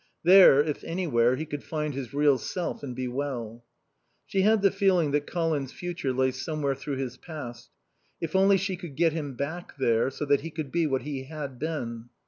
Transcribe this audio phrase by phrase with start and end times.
[0.23, 3.63] There, if anywhere, he could find his real self and be well.
[4.25, 7.69] She had the feeling that Colin's future lay somewhere through his past.
[8.19, 11.25] If only she could get him back there, so that he could be what he
[11.25, 12.09] had been.